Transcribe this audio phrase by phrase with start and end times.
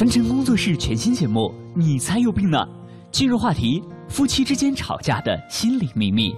[0.00, 2.66] 凡尘工作室全新节目，你才有病呢！
[3.12, 6.34] 今日话题：夫妻之间吵架的心理秘密。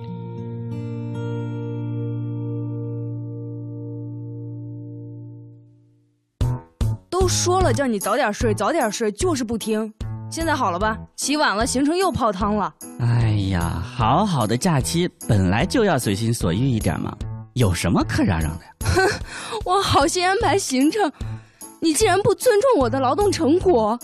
[7.08, 9.94] 都说了叫你早点睡，早点睡，就是不听。
[10.28, 10.98] 现在好了吧？
[11.14, 12.74] 起晚了，行程又泡汤了。
[12.98, 17.16] 哎呀，好好的假期本来就要随心所欲一点嘛，
[17.52, 18.72] 有什么可嚷嚷的呀？
[18.86, 19.08] 哼，
[19.64, 21.12] 我好心安排行程，
[21.84, 23.98] 你竟然不尊重我的劳动成果，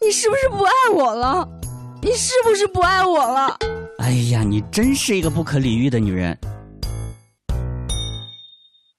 [0.00, 1.46] 你是不是不爱我了？
[2.00, 3.58] 你是不是不爱我了？
[3.98, 6.34] 哎呀，你真是一个不可理喻的女人。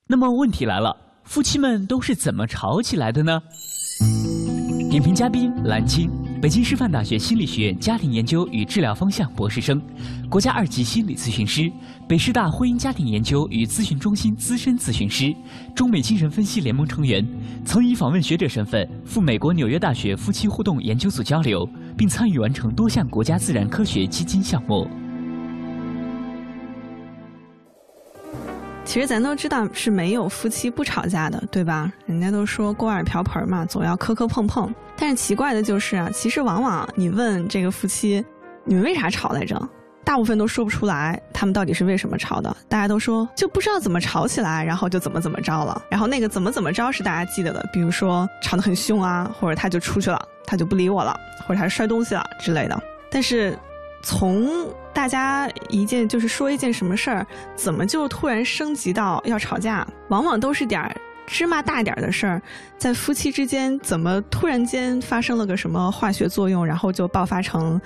[0.05, 3.41] 那么问题来了，夫妻们都是怎么吵起来的呢？
[4.91, 6.07] 点评嘉宾蓝青。
[6.45, 9.81] 北京师范大学心理学院家庭研究与治疗方向博士生，
[10.29, 11.71] 国家二级心理咨询师，
[12.07, 15.35] 北师大婚姻家庭研究与咨询中心资深咨询师，
[15.73, 17.27] 中美精神分析联盟成员，
[17.65, 24.87] 曾以访问学者身份赴美国纽约大学夫妻互动研究组交流，并参与完成多项国家自然科学基金项目。
[28.85, 31.91] 其实咱都知道是没有夫妻不吵架的，对吧？
[32.05, 34.73] 人家都说锅碗瓢盆嘛，总要磕磕碰碰。
[34.95, 38.23] 但是奇怪的就是啊，其实往往你问这个夫妻，
[38.63, 39.59] 你们为啥吵来着？
[40.03, 42.55] 大部分都说不出来，他们到底是为什么吵的？
[42.69, 45.81] 大家都说就不知道怎么吵起来，然后就怎么怎么着了。
[45.89, 52.79] 然后那个怎么怎么着是大家记得的，比如说吵得很凶啊，或者他就出去了，他就不理我了，或者他摔东西了之类的。
[53.09, 53.57] 但是。
[54.05, 57.25] 从大家一件就是说一件什么事儿，
[57.55, 59.85] 怎么就突然升级到要吵架？
[60.09, 62.39] 往往都是点儿芝麻大点儿的事儿，
[62.77, 67.81] 在夫妻之间怎么突然间发生了个什么化学作用，然后就爆发成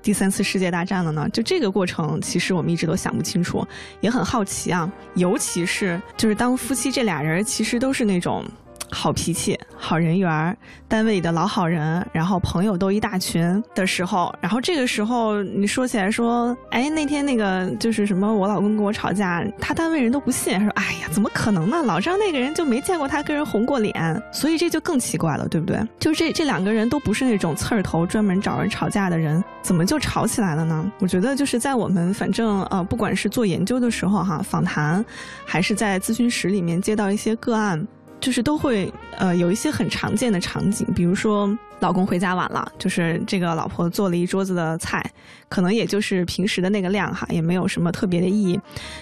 [0.00, 1.28] 第三次世界大战了呢？
[1.30, 3.66] 就这个过程，其实我们一直都想不清楚，
[4.00, 4.88] 也很好奇啊。
[5.14, 8.44] 尤其是就是当夫妻这俩人其实都是那种。
[8.90, 10.56] 好脾气、好人缘儿
[10.88, 21.82] 单位里的老好人，然后朋友都一大群的时候，然后这个时候你说起来说，哎，那天那个就是什么，我老公跟我吵架，他单位人都不信，他说，哎呀，怎么可能呢？
[21.82, 25.80] 老张那个人就没见过他跟人红过脸，所以这就更奇怪了，对不对？
[25.98, 30.92] 就这这两个人都不是那种刺儿头，专门找人吵架的人，怎么就吵起来了呢？
[31.00, 35.04] 我觉得就是在我们反正呃，不管是做研究的时候哈，访谈，
[35.44, 37.84] 还是在咨询室里面接到一些个案。
[38.24, 41.46] 就是都会呃有一些很常见的场景，比如说
[41.78, 45.04] 老公回家晚了，就是这个老婆做了一桌子的菜，
[45.50, 48.58] 可能也就是平时的那个量哈，也没有什么特别的意义。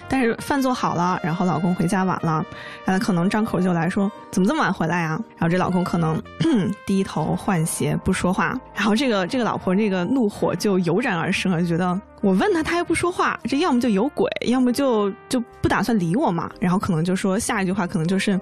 [0.09, 2.45] 但是饭做好了，然后老公回家晚了，
[2.85, 5.11] 然后可能张口就来说怎么这么晚回来呀？
[5.39, 6.21] 然后这老公可能
[6.85, 16.51] 低头换鞋不说话，然后这个这个老婆这个怒火就油然而生了，就觉得我问他他又不说话，这要么就有鬼，要么就就不打算理我嘛。
[16.59, 18.41] 然后可能就说下一句话可能就是。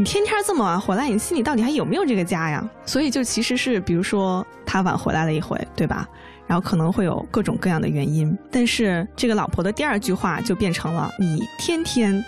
[0.00, 2.66] 你天天这么晚回来，你心里到底还有没有这个家呀？
[2.86, 6.08] 所以就其实是，比如说他晚回来了一回，对吧？
[6.46, 12.24] 然后可能会有各种各样的原因，但是这个老婆的第二句话就变成了：你天天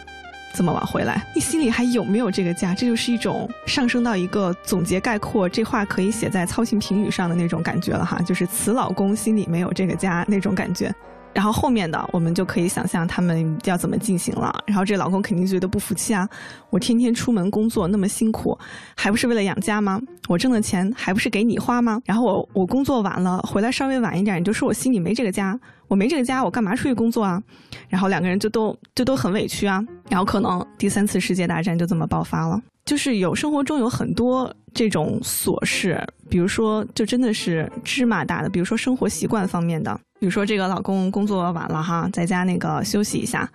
[0.54, 2.74] 这么晚回来，你心里还有没有这个家？
[2.74, 10.94] 这就是一种上升到一个总结概括，这话可以写在操心评语上的那种感觉了哈，就是此老公心里没有这个家那种感觉。
[11.34, 14.52] 然后后面的我们就可以想象他们要怎么进行了。
[14.66, 16.28] 然后这老公肯定觉得不服气啊！
[16.70, 18.58] 我天天出门工作那么辛苦，
[18.96, 20.00] 还不是为了养家吗？
[20.28, 22.00] 我挣的钱还不是给你花吗？
[22.04, 25.58] 然后我我工作晚了，回来稍微晚一点，你就说我心里没这个家。
[25.88, 27.42] 我没这个家，我干嘛出去工作啊？
[27.88, 29.84] 然后两个人就都就都很委屈啊。
[30.08, 32.58] 然后可能第三次世界大战就这么爆发了。
[32.86, 40.00] 就是有生活中有很多这种琐事，比如说就真的是芝麻大的，比如说生活习惯方面的。
[40.22, 43.50] 比如说，这个老公工作晚了哈，在家那个休息一下，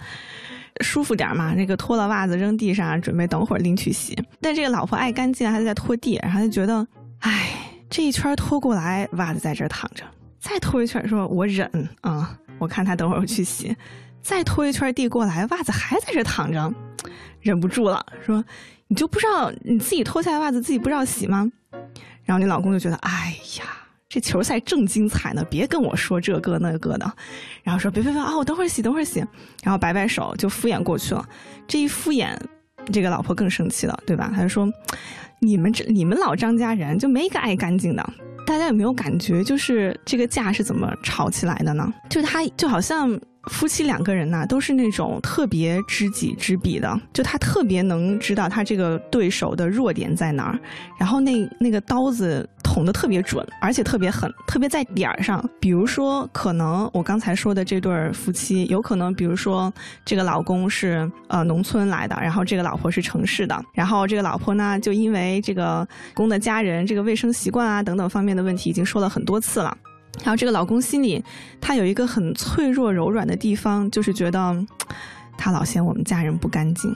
[0.81, 1.53] 舒服点嘛。
[1.53, 4.21] 那个脱了袜子扔地上，准备等会儿拎去洗。
[4.41, 6.85] 但这个老婆爱干净，还在拖地，然后就觉得，
[7.19, 7.51] 哎，
[7.89, 10.03] 这一圈拖过来，袜子在这躺着，
[10.41, 13.73] 再拖一圈，说我忍啊，我看他等会儿去洗。
[14.21, 16.73] 再拖一圈地过来，袜子还在这躺着，
[17.39, 18.43] 忍不住了，说
[18.89, 21.49] 你就不知道你自己脱下来袜子自己不知道洗吗？
[22.25, 23.86] 然后你老公就觉得，哎呀。
[24.09, 27.11] 这球赛正精彩呢，别跟我说这个那个的，
[27.61, 29.19] 然后说别别别啊，我等会儿洗，等会儿洗，
[29.61, 31.27] 然后摆摆手就敷衍过去了。
[31.67, 32.37] 这一敷衍，
[32.91, 34.31] 这个老婆更生气了，对吧？
[34.33, 34.65] 他就说
[35.41, 38.13] ：“你们这你们老张家人就没一个爱干净的。”
[38.47, 41.93] 大家有没有感觉，就是这个架是怎么吵起来的呢？
[42.09, 43.19] 就他就好像。
[43.49, 50.59] 夫妻两个人呐，都是那种特别知己知彼的，就他特别能知道他这个对手的弱点在哪儿，
[50.99, 52.45] 然后那那个刀子
[52.77, 55.43] 捅的特别准，而且特别狠，特别在点儿上。
[55.59, 59.73] 比如说，可能我刚才说的这对夫妻，有可能，比如说
[60.05, 69.75] 这个老公是呃农村来的，然后这个老婆是城市的，然后这个老婆呢，就因为这个公的家人这个卫生习惯啊等等方面的问题，已经说了很多次了。
[70.19, 71.23] 然后这个老公心里
[71.59, 74.55] 他有一个很脆弱柔软的地方，就是觉得
[75.35, 76.95] 他老嫌我们家人不干净。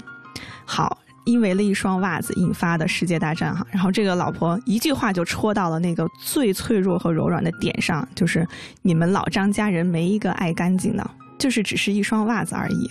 [0.64, 1.00] 好。
[1.26, 8.48] 因为了一双袜子引发的世界大战哈，然后这个老婆一句话就戳到了那个最脆弱和柔软的点上，就是
[8.82, 12.90] 你们老张家人没一个爱干净的，就是只是一双袜子而已。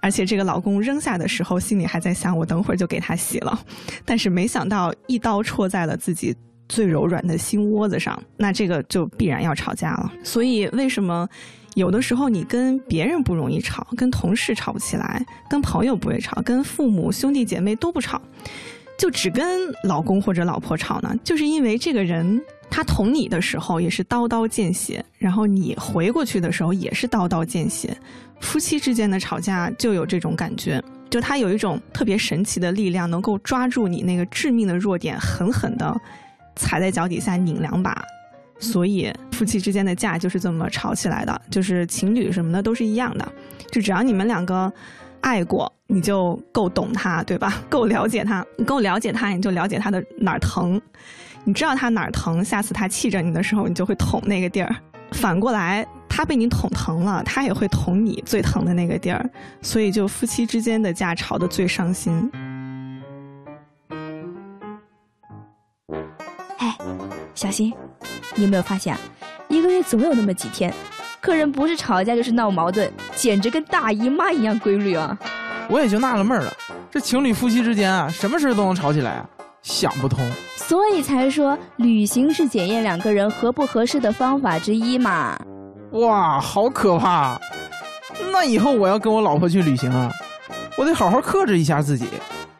[0.00, 3.58] 而且这个老公扔下的时候，心里还在想我等会儿就给他洗了，
[4.04, 6.34] 但是没想到一刀戳在了自己
[6.68, 10.12] 最柔软的心窝子上，那这个就必然要吵架了。
[10.22, 11.28] 所以为什么？
[11.74, 18.20] 有的时候你跟别人不容易吵，跟同事吵不起来，跟朋友不会吵，跟父母兄弟姐妹都不吵，
[18.98, 21.14] 就只跟老公或者老婆吵呢？
[21.24, 22.38] 就是因为这个人
[22.70, 27.96] 他捅你的时候也是刀刀见血，然后你回过去的时候也是刀刀见血。
[28.40, 35.98] 夫妻之间的吵架就有这种感觉，就他有一种特别神奇的力量，能够抓住你那个致命的弱点，狠狠的
[36.56, 38.04] 踩在脚底下拧两把。
[38.62, 43.32] 所以夫妻之间的架就是这么吵起来的，就是情侣什么的都是一样的，
[43.72, 44.72] 就只要你们两个
[45.20, 47.60] 爱过，你就够懂他，对吧？
[47.68, 50.80] 够了解他，你够了解他，你就了解他的哪儿疼，
[51.44, 54.74] 你知道他哪儿疼，下次他气着你的时候，你就会捅那个地儿。
[55.10, 59.28] 反过来，他被你捅疼了，他也会捅你最疼的那个地儿。
[59.60, 62.30] 所以，就夫妻之间的架吵得最伤心。
[66.58, 66.76] 哎，
[67.34, 67.74] 小心。
[68.34, 68.96] 你有没有发现，
[69.48, 70.72] 一个月总有那么几天，
[71.20, 75.16] 客人不是吵架就是闹矛盾，简直跟大姨妈一样规律啊！
[75.68, 76.52] 我也就纳了闷了，
[76.90, 79.26] 这情侣夫妻之间啊，什么事都能吵起来啊？
[79.62, 80.18] 想不通。
[80.56, 85.38] 所以才说旅行是检验两个人合不合适的方法之一嘛。
[85.92, 87.38] 哇，好可怕！
[88.32, 90.10] 那以后我要跟我老婆去旅行啊，
[90.76, 92.06] 我得好好克制一下自己，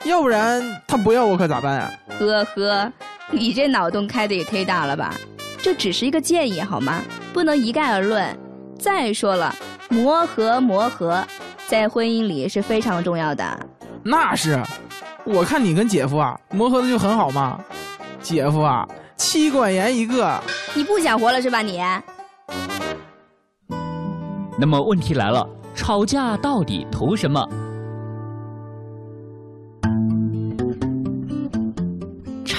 [0.04, 1.90] 要不然她不要我可咋办啊？
[2.18, 2.92] 呵呵，
[3.30, 5.14] 你这脑洞开的也忒大了吧？
[5.62, 7.00] 这只是一个建议，好吗？
[7.32, 8.36] 不能一概而论。
[8.78, 9.54] 再说了，
[9.88, 11.24] 磨合磨合，
[11.68, 13.66] 在婚姻里是非常重要的。
[14.02, 14.60] 那是，
[15.24, 17.60] 我看你跟姐夫啊，磨合的就很好嘛。
[18.20, 18.84] 姐夫啊，
[19.16, 20.42] 妻管严一个。
[20.74, 21.80] 你不想活了是吧你？
[24.58, 27.48] 那么问题来了，吵架到底图什么？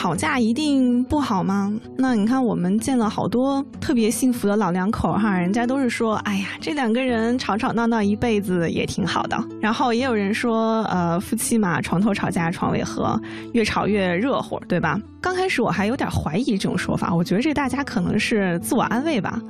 [0.03, 1.73] 吵架一定不好吗？
[1.97, 9.41] 那你看，我们见了好多特别幸福的老两口哈，人家都是说，哎呀，这两个人吵吵闹闹一辈子也挺好的。
[9.61, 13.17] 然后也有人说，呃，夫妻嘛，床头吵架床尾和，
[13.53, 14.99] 越吵越热乎，对吧？
[15.21, 19.41] 刚开始我还有点怀疑这种说法，我觉得这大家可能是自我安慰吧。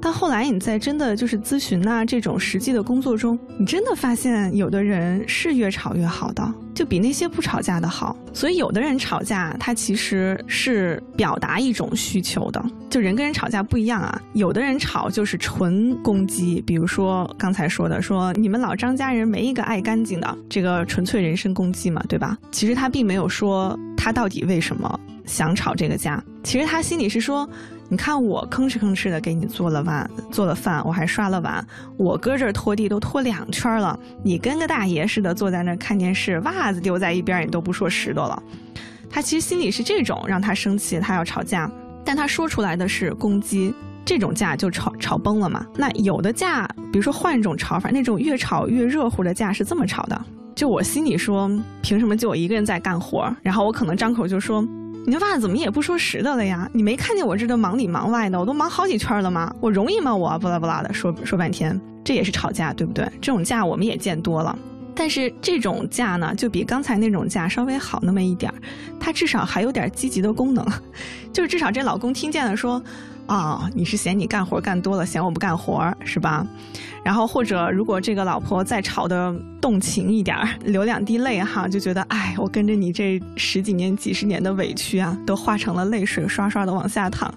[0.00, 8.16] 但后来你在真的就是咨询呐这种实际的工作中，你真的发现有的人是越吵越好的，就比那些不吵架的好。
[8.32, 12.64] 所以有的人吵架，他其实是表达一种需求的。
[12.88, 22.38] 就人跟人吵架不一样啊，有的人吵就是纯攻击，比如说刚才说的，说你们老张家人没一个爱干净的，这个纯粹人身攻击嘛，对吧？
[22.52, 27.48] 其实他并没有说他到底为什么想吵这个架，其实他心里是说。
[27.90, 31.66] 你看我吭哧吭哧的给你做了碗，做了饭，我还刷了碗。
[31.96, 38.42] 我搁这儿拖地都拖两圈了，你跟个大爷似的坐在那儿看电视，袜子丢在一边你都不说拾掇了。
[39.08, 41.70] 他其实心里是这种，让他生气，他要吵架，
[42.04, 43.72] 但他说出来的是攻击，
[44.04, 45.64] 这种架就吵吵崩了嘛。
[45.74, 53.34] 那有的架，比如说换一种吵法，那种越吵越热乎的架是这么吵的，就我心里说，凭什么就我一个人在干活？
[53.42, 54.62] 然后我可能张口就说。
[55.08, 56.68] 你那袜子怎么也不说实的了呀？
[56.70, 59.50] 你没看见我这都忙里忙外的，我都忙好几圈了吗？
[59.58, 60.14] 我容易吗？
[60.14, 63.10] 我不拉不拉的说说半天，这也是吵架，对不对？
[63.18, 64.58] 这种架我们也见多了，
[64.94, 68.58] 但是这种架呢，就比刚才那种架稍微好那么一点儿，
[69.00, 70.62] 它至少还有点积极的功能，
[71.32, 72.82] 就是至少这老公听见了说。
[73.28, 76.46] 啊，你是嫌你干活干多了，嫌我不干活是吧？
[77.04, 87.32] 然后或者如果这个老婆再吵得动情一点儿，流两滴泪哈，就觉得哎，我跟着你这十几年、几十年的委屈啊，都化成了泪水，刷刷的往下淌。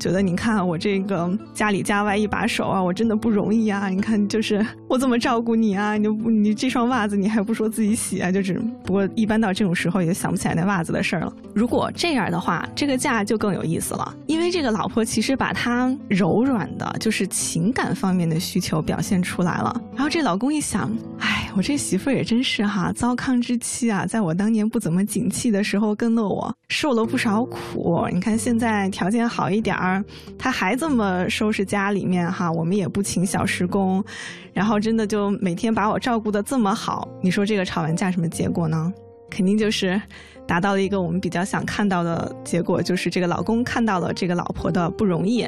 [0.00, 3.88] 觉得你看我这个家里家外一把手啊，我真的不容易啊。
[3.88, 5.96] 你看就是我怎么照顾你啊？
[5.96, 8.32] 你不你这双袜子你还不说自己洗啊？
[8.32, 11.32] 就是不过一般到这种时候也想不起来那袜子的事儿了。
[11.54, 15.36] 如果这样的话，这个架就更有意思了，因为这个老婆其实。
[15.36, 19.80] 把她柔软的，就是情感方面的需求表现出来了。
[19.92, 28.06] 然后这老公一想，哎，我这媳妇儿也真是哈，糟糠之妻啊，在我当年不怎么景气的时候跟了我，受了不少苦。
[28.12, 30.04] 你看现在条件好一点儿，
[30.38, 34.04] 他还这么收拾家里面哈，我们也不请小时工，
[34.52, 37.08] 然后真的就每天把我照顾的这么好。
[37.22, 38.92] 你说这个吵完架什么结果呢？
[39.36, 40.00] 肯定就是
[40.46, 45.40] 达到了一个我们比较想看到的结果，就是这个老公看到了这个老婆的不容易，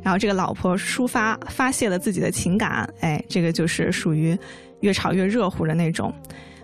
[0.00, 4.38] 然后这个老婆抒发发泄了自己的情感，哎，这个就是属于
[4.78, 6.14] 越吵越热乎的那种。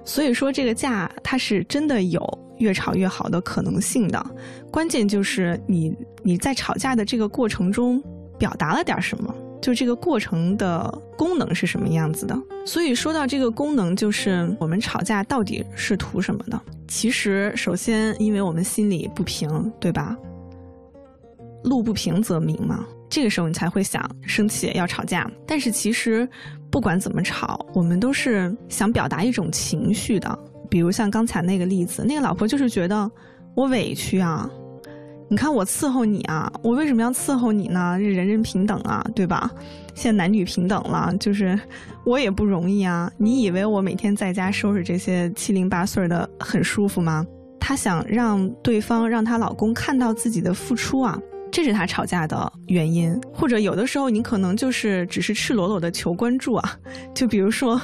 [0.05, 2.23] 所以说这个架它是真的有
[2.59, 4.25] 越吵越好的可能性的，
[4.71, 5.93] 关键就是你
[6.23, 8.01] 你在吵架的这个过程中
[8.39, 9.35] 表达了点什么。
[9.61, 12.37] 就这个过程的功能是什么样子的？
[12.65, 16.61] 所以说到这个功能，就是我们吵架到底是图什么的？
[16.87, 20.17] 其实，首先，因为我们心里不平，对吧？
[21.65, 25.31] 路不平则鸣嘛，这个时候你才会想生气要吵架。
[25.47, 26.27] 但是其实，
[26.71, 30.38] 不管怎么吵，我们都是想表达一种情绪的。
[30.71, 33.11] 比如像刚才那个例子，那个老婆就是觉得
[33.55, 34.49] 我委屈啊。
[35.31, 37.99] 你看我伺候你啊，我为什么要伺候你呢？
[37.99, 39.51] 人人平等啊，对吧？
[39.95, 41.59] 现在男女平等了，就是
[42.05, 43.13] 我也不容易啊。
[43.19, 47.27] 你以为我每天在家收拾这些七零八碎的很舒服吗？
[47.61, 51.19] 她想让对方让她老公看到自己的付出啊，
[51.53, 53.15] 这是她吵架的原因。
[53.31, 56.75] 或者有的时候你可能就是只是赤裸裸的求关注啊，
[57.15, 57.79] 就比如说，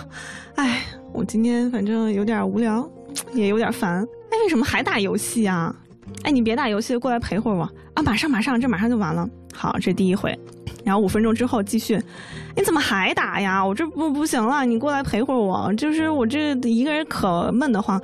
[0.55, 0.81] 哎，
[1.13, 2.89] 我今天反正有点无聊，
[3.35, 5.77] 也有点烦，哎，为什么还打游戏啊？
[6.23, 7.63] 哎，你别打游戏，过来陪会儿我
[7.95, 8.03] 啊！
[8.03, 9.29] 马上马上，这马上就完了。
[9.53, 10.37] 好，这第一回，
[10.83, 12.01] 然后五分钟之后继续。
[12.57, 13.65] 你怎么还打呀？
[13.65, 15.73] 我这不不行了，你过来陪会儿我。
[15.75, 18.01] 就是我这一个人可闷得慌。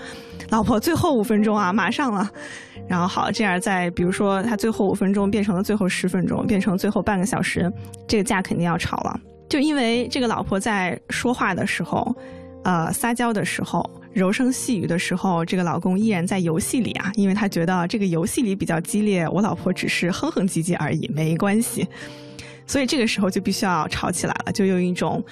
[0.50, 2.28] 老婆，最后五分钟啊，马上了。
[2.86, 7.72] 然后好，这样再比如说，他最后五分钟变成了最后十分钟，变成最后半个小时，
[8.06, 9.18] 这个架肯定要吵了。
[9.48, 12.14] 就因为这个老婆在说话的时候，
[12.64, 13.88] 呃，撒娇的时候。
[14.12, 21.86] 柔声细语的时候，这个老公依然在游戏里啊，因为他觉得这个游戏里比较激烈，我老婆只是哼哼唧唧而已，没关系。
[22.66, 25.24] 所以这个时候就必须要吵起来了，就用一种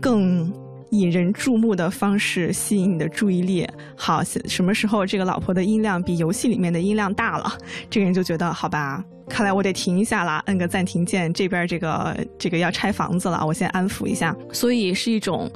[0.00, 0.52] 更
[0.90, 3.66] 引人注目的方式吸引你的注意力。
[3.96, 7.52] 好，什么时候这个老婆的音量比游戏里面的音量大了，
[7.88, 11.32] 这个人就觉得好吧，看来我得停一下了，摁个暂停键。
[11.32, 14.36] 这边这个这个要拆房子了，我先安抚一下。
[14.52, 15.48] 所以是一种。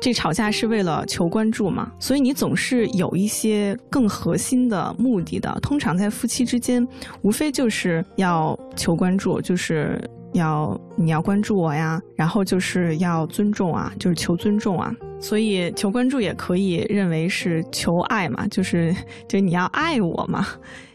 [0.00, 1.92] 这吵架是为了求关注嘛？
[1.98, 5.56] 所以你总是有一些更核心的目的的。
[5.60, 6.86] 通常在夫妻之间，
[7.20, 10.00] 无非就是要求关注，就是
[10.32, 14.90] 要你要关注我呀，然后就是要尊重啊，就是求尊重啊。
[15.20, 18.96] 所以求关注也可以认为是求爱嘛，就是
[19.28, 20.46] 就你要爱我嘛，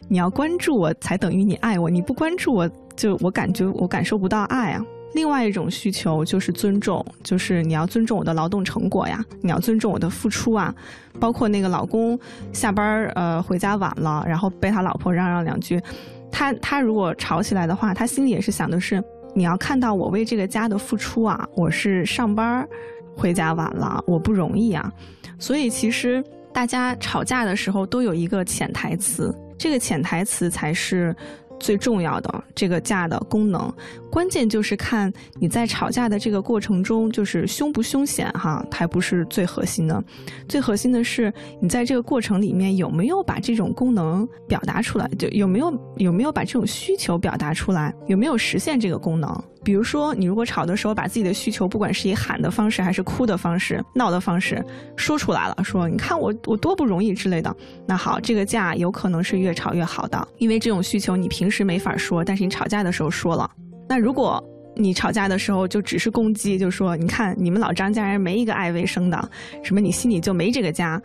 [0.07, 4.83] 你要关注我才等于你爱我，你不关注我就我感觉我感受不到爱啊。
[5.15, 10.75] 另外一种需求就是尊重，就是你要尊重我的劳动成果呀，你要尊重我的付出啊，
[11.21, 12.19] 包括那个老公
[12.51, 15.81] 下班儿呃回家晚了，然后被他老婆嚷嚷两句，
[16.29, 19.01] 他他如果吵起来的话，他心里也是想的是
[19.33, 22.69] 你要看到我为这个家的付出啊，我是上班儿
[23.15, 24.91] 回家晚了，我不容易啊，
[25.39, 26.21] 所以其实
[26.53, 31.15] 大家吵架的时候都有一个潜台词，这个潜台词才是。
[31.59, 33.73] 最重要的这个架的功能，
[34.11, 40.03] 关键就是看你在吵架的这个过程中，就是凶不凶险哈，还不是最核心的。
[40.47, 49.43] 最核心的是你在这个过程里面有没有把这种功能表达出来，就有没有有没有把这种需求表达出来，有没有实现这个功能。
[49.65, 54.63] 比如说，你如果吵的时候把自己的需求，不管是以喊的方式，还是哭的方式、闹的方式
[54.95, 57.53] 说出来了，说你看我我多不容易之类的，
[57.87, 63.49] 那好，这个架有可能是越吵越好的，因为这种需求你平时没法说，但是你吵架的时候说了。
[63.89, 64.41] 那如果
[64.75, 69.29] 你吵架的时候就只是攻击，就说你看你们老张家人没一个爱卫生的，
[69.63, 71.01] 什么你心里就没这个家。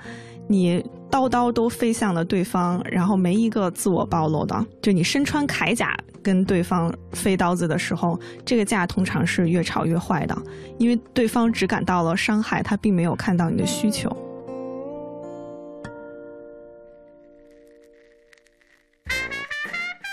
[0.49, 4.67] 你刀刀都飞向了对方，然后没一个自我暴露的。
[4.83, 10.37] 就你身穿铠甲跟对方飞刀子的时候，这个架通常是越吵越坏的，
[10.79, 14.09] 因为对方只感到了伤害，他并没有看到你的需求。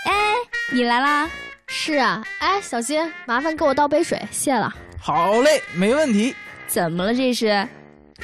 [0.04, 0.34] 哎，
[0.72, 1.28] 你来啦？
[1.66, 4.72] 是啊，哎，小新，麻烦给我倒杯水，谢了。
[4.98, 6.34] 好嘞，没问题。
[6.66, 7.14] 怎么了？
[7.14, 7.68] 这是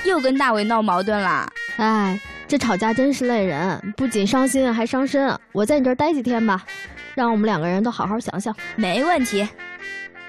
[0.04, 1.46] 又跟大伟闹矛盾啦？
[1.76, 5.36] 哎，这吵架真是累人，不仅伤心还伤身。
[5.52, 6.64] 我在你这儿待几天吧，
[7.14, 8.54] 让我们两个人都好好想想。
[8.76, 9.46] 没问题，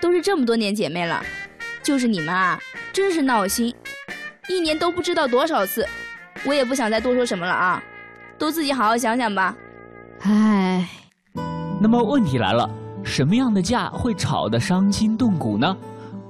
[0.01, 1.21] 都是这么多年姐妹了，
[1.83, 2.59] 就是你们啊，
[2.91, 3.73] 真是闹心，
[4.49, 5.87] 一年都不知道多少次。
[6.45, 7.83] 我也不想再多说什么了啊，
[8.39, 9.55] 都自己好好想想吧。
[10.21, 10.87] 唉，
[11.79, 12.67] 那么问题来了，
[13.03, 15.77] 什么样的架会吵得伤筋动骨呢？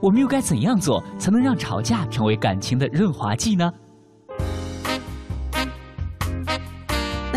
[0.02, 3.72] 我们又该怎样做才能让吵架成为感情的润滑剂呢？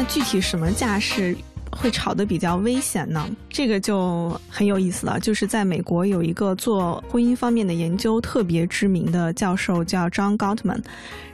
[0.08, 1.36] 具体什么架势
[1.70, 3.28] 会吵得比较危险呢？
[3.50, 5.20] 这个就很有意思了。
[5.20, 10.82] 就是在美国有一个做婚姻方面的研究特别知名的教授叫 John Gottman，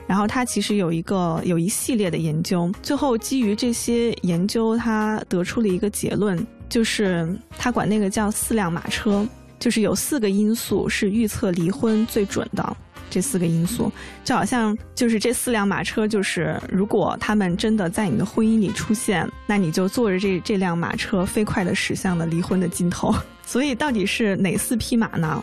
[0.05, 7.27] 然后他其实有一个有一系列的研究，最后基于这些研究，他得出了一个结论，就是
[7.57, 9.25] 他管那个叫四辆马车，
[9.57, 12.77] 就是有四个因素是预测离婚最准的。
[13.15, 13.89] 这四个因素，
[14.25, 23.15] 就好像就是这四辆马车，就是如果他们真的在你的婚姻里出现，那你就坐着这这辆马车飞快的驶向了离婚的尽头。
[23.47, 25.41] 所以到底是哪四匹马呢？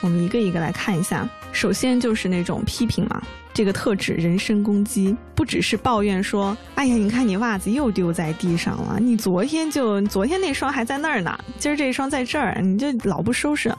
[0.00, 1.28] 我们一个一个来看一下。
[1.52, 3.22] 首先就是那种批评嘛，
[3.54, 13.72] 这个特指人身攻击，不只是抱怨说，哎呀，你看你袜子又丢在地上了，你昨天就昨天那双还在那儿呢，今儿这双在这儿，你就老不收拾。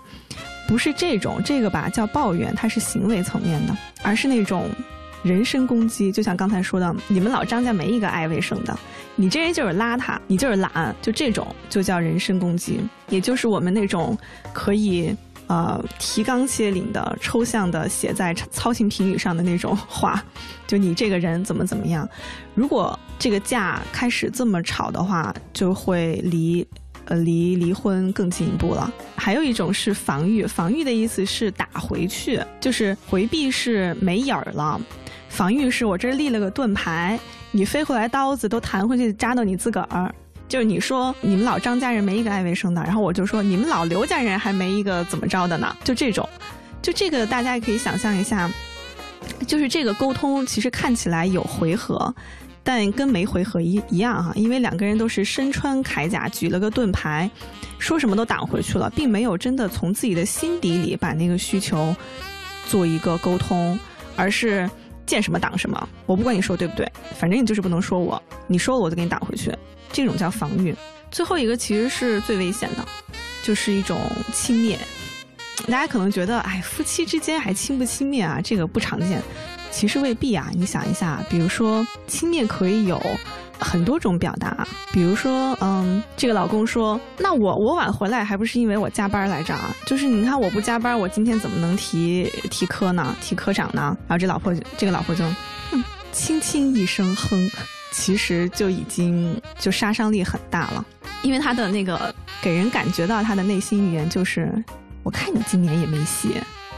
[0.68, 4.70] 不是这种，这个吧叫抱怨，它是行为层面的，而是那种
[5.24, 6.12] 人身攻击。
[6.12, 8.78] 就像刚才说的，你们老张家没一个爱卫生的，
[9.16, 14.18] 你这人就是邋遢，你就是懒，就这种就叫人身攻击，也就是我们那种
[14.52, 15.16] 可以
[15.48, 20.22] 呃提纲挈领的、抽象的写在操行评语上的那种话，
[20.68, 22.08] 就你这个人怎么怎么样。
[22.54, 26.68] 如果这个架开始这么吵的话，就会离。
[27.08, 28.92] 呃，离离婚更进一步了。
[29.16, 34.80] 还有一种是防御，防御的意思是打回去，就是回避是没影儿了。
[35.30, 37.20] 防御是我这立了个盾牌，
[37.52, 40.14] 你飞回来刀子都弹回去扎到你自个儿。
[40.50, 45.76] 就是你说你们老张家人没一个爱卫生的，然后我就说你们老刘家人还没一个怎么着的呢？
[45.84, 46.28] 就这种，
[46.82, 48.50] 就这个大家也可以想象一下，
[49.46, 52.14] 就是这个沟通其实看起来有回合。
[52.68, 57.32] 但跟没回合一一样哈，因为两个人都是身穿铠甲，举了个盾牌，
[57.80, 61.96] 说什么都挡回去了，并没有真的从自己的心底里把那个需求
[62.68, 63.80] 做一个沟通，
[64.18, 64.70] 而是
[65.06, 65.88] 见什么挡什么。
[66.06, 69.50] 我不管你说对不对，反正你就是不能说我，你说了我就给你挡回去，
[69.94, 70.76] 这种叫防御。
[71.10, 72.86] 最后一个其实是最危险的，
[73.44, 73.98] 就是一种
[74.34, 74.76] 轻蔑。
[75.68, 78.42] 大家可能觉得，哎，夫妻之间还轻不轻蔑啊？
[78.44, 79.22] 这个不常见。
[79.78, 83.00] 其实未必啊，你想一下，比如说轻蔑可以有
[83.60, 89.70] 很多种表达，比如说，嗯，这个老公说，那我我晚回来还不是因为我加班来着啊？
[89.86, 93.16] 就是你看我不加班，我今天怎么能提提科呢？
[93.22, 93.96] 提科长呢？
[94.08, 95.24] 然后这老婆这个老婆就，
[96.12, 97.48] 轻轻一声哼，
[97.92, 100.84] 其实就已经就杀伤力很大了，
[101.22, 102.12] 因为他的那个
[102.42, 104.52] 给人感觉到他的内心语言就是，
[105.04, 106.30] 我看你今年也没戏，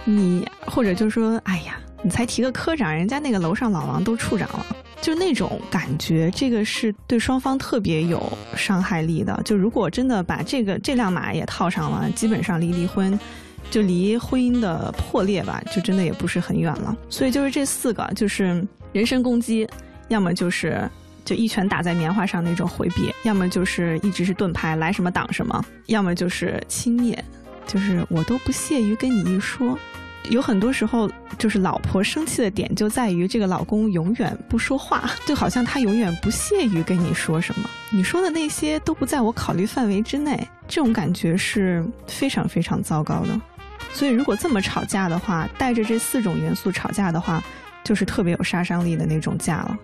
[0.03, 1.79] 你或者就说，哎呀。
[2.01, 4.65] 你才提个科长，人家那个楼上老王都处长了，
[5.01, 8.21] 就那种感觉，这个是对双方特别有
[8.55, 9.39] 伤害力的。
[9.43, 13.19] 就如果真的把这个这辆马也套上了，基本上离离婚，
[13.69, 16.95] 就离婚姻的破裂吧，就真的也不是很远了。
[17.09, 19.67] 所以就是这四个，就是人身攻击，
[20.07, 20.89] 要么就是
[21.25, 27.17] 就一拳打在棉花上那种回避，要么就是一直是盾牌，来什么挡什么，要么就是轻蔑，
[27.67, 29.77] 就是我都不屑于跟你一说。
[30.29, 43.39] 有很多时候，就是老婆生气的点就在于这个老公永远不说话， 就好像他永远不屑于跟你说什么，你说的那些都不在我考虑范围之内，这种感觉是非常非常糟糕的。
[43.91, 47.41] 所以，如果这么吵架的话，带着这四种元素吵架的话，
[47.83, 49.77] 就是特别有杀伤力的那种架了。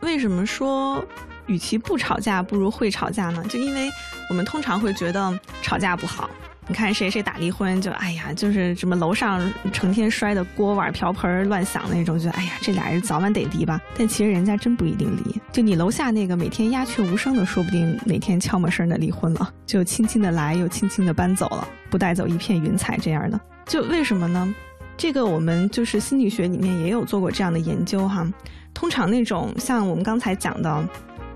[0.00, 1.04] 为什么说
[1.46, 3.44] 与其不吵架，不如会吵架呢？
[3.48, 3.88] 就因为
[4.28, 6.28] 我们通常会觉得吵架不好。
[6.70, 13.80] 你看谁谁打离婚就哎呀，就是什么楼上成天摔的锅碗瓢盆乱响那种，就哎呀，这俩人早晚得离吧。
[13.98, 23.40] 但其实人家真不一定离，就你楼下那个每天鸦雀无声的，说不定哪天悄没声的离婚了，就轻轻的来又轻轻的搬走了，不带走一片云彩这样的。
[23.66, 24.54] 就为什么呢？
[24.96, 28.24] 这个我们就是心理学里面也有做过这样的研究哈。
[28.72, 30.88] 通常那种像我们刚才讲的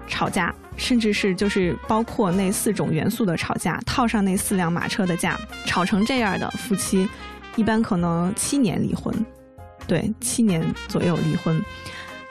[0.07, 0.55] 吵架。
[0.77, 7.09] 甚至是就是包括那四种元素的吵架，套上那四辆马车的架，吵成这样的夫妻，
[7.57, 9.15] 一般可能七年离婚，
[9.87, 11.63] 对，七年左右离婚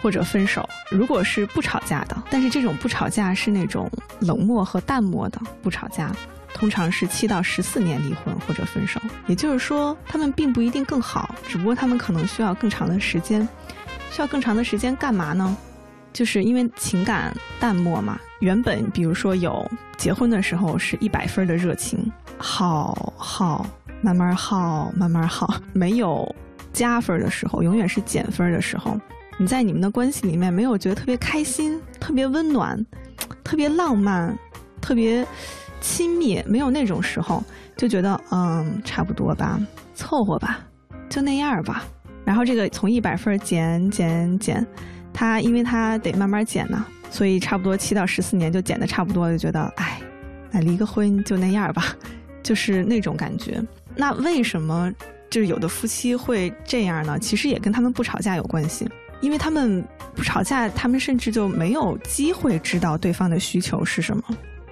[0.01, 0.67] 或者分手。
[0.91, 6.11] 如果是不吵架的，但是这种不吵架是那种冷漠和淡漠的不吵架，
[6.53, 9.01] 通常是七到十四年离婚或者分手。
[9.27, 13.47] 也就是说，他们并不一定更好，只不过他们可能需要更长的时间，
[14.11, 15.57] 需要更长的时间干嘛呢？
[16.13, 21.99] 就是因为情感淡漠嘛，原本比如说有结婚的时候是一百分的热情，
[22.37, 23.65] 耗耗
[24.01, 26.23] 慢慢耗慢慢耗，没有
[26.71, 28.95] 加分的时候，永远是减分的时候。
[29.39, 32.79] 你在你们的关系里面没有觉得特别开心、特别温暖、
[33.43, 34.37] 特别浪漫、
[34.79, 35.25] 特别
[35.81, 37.43] 亲密，没有那种时候，
[37.75, 39.59] 就觉得嗯差不多吧，
[39.95, 40.59] 凑合吧，
[41.09, 41.83] 就那样吧。
[42.23, 44.65] 然后这个从一百分减减减。
[45.13, 50.01] 他因为他得慢慢减呢，所以差不多七到十四年就减的差不多，就觉得哎，
[50.51, 51.95] 那离个婚就那样吧，
[52.43, 53.61] 就是那种感觉。
[53.95, 54.91] 那为什么
[55.29, 57.19] 就是有的夫妻会这样呢？
[57.19, 58.89] 其实也跟他们不吵架有关系，
[59.21, 59.83] 因为他们
[60.15, 64.23] 不吵架，他们甚至就没有机会知道对方的需求是什么，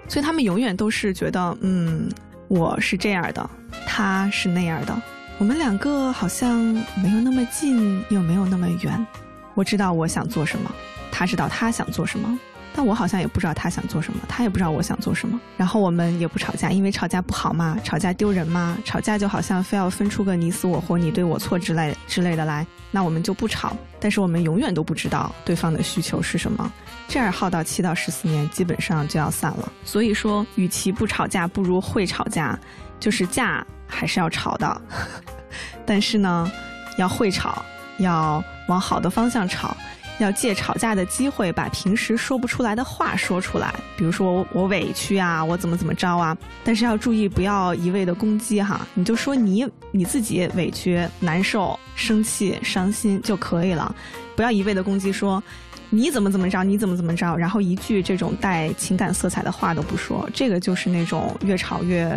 [0.08, 2.10] 所以他们永远都是觉得，嗯，
[2.48, 3.48] 我是这样的，
[3.86, 5.02] 他是那样的，
[5.38, 6.60] 我们两个好像
[7.04, 9.08] 没有那么近，又没有那么远。
[9.56, 10.72] 我知道我想做什么。
[11.12, 12.40] 他知道他想做什么，
[12.74, 15.40] 但我好像也不知道他想做什么，他也不知道我想做什么。
[15.58, 23.76] 然后我们也不吵架，因为吵架不好嘛，吵架丢人嘛，吵架就好像非要分出个你死我活、你对我错之类之类的来，那我们就不吵。
[24.00, 26.72] 但是我们永远都不知道对方的需求是什么，
[27.10, 29.72] 这样耗到七到十四年，基本上就要散了。
[29.84, 32.58] 所以说，与其不吵架，不如会吵架，
[33.02, 34.82] 就是架还是要吵的，
[35.86, 36.50] 但是呢，
[36.98, 37.64] 要会吵，
[38.02, 39.76] 要往好的方向吵。
[40.20, 46.38] 要借吵架的机会，把平时说不出来的话说出来，比如说我委屈啊，我怎么怎么着啊。
[46.64, 53.96] 但是要注意，不要一味的攻击哈，你就说你你自己委屈、难受、生气、伤心就可以了，
[54.36, 55.42] 不要一味的攻击，说
[55.90, 62.16] 你怎么怎么着，你怎么怎么着，然后一句这种带情感色彩的话都不说，这个就是那种越吵越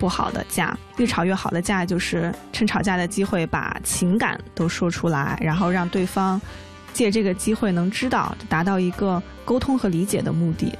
[0.00, 0.76] 不好的架。
[0.96, 6.40] 越吵越好的架，就是趁吵架的机会把情感都说出来，然后让对方。
[6.92, 10.76] 借这个机会能知道，达到一个沟通和理解的目的。